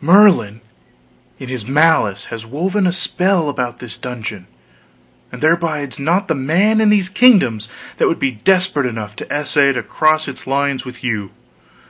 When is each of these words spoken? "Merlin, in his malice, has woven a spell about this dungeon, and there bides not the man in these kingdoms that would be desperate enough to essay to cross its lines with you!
"Merlin, 0.00 0.62
in 1.38 1.50
his 1.50 1.66
malice, 1.68 2.24
has 2.32 2.46
woven 2.46 2.86
a 2.86 2.90
spell 2.90 3.50
about 3.50 3.80
this 3.80 3.98
dungeon, 3.98 4.46
and 5.30 5.42
there 5.42 5.58
bides 5.58 5.98
not 5.98 6.26
the 6.26 6.34
man 6.34 6.80
in 6.80 6.88
these 6.88 7.10
kingdoms 7.10 7.68
that 7.98 8.08
would 8.08 8.18
be 8.18 8.30
desperate 8.32 8.86
enough 8.86 9.14
to 9.16 9.30
essay 9.30 9.72
to 9.72 9.82
cross 9.82 10.26
its 10.26 10.46
lines 10.46 10.86
with 10.86 11.04
you! 11.04 11.32